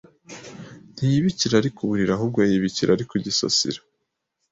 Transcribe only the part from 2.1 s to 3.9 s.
ahubwo yibikira ari ku gisasiro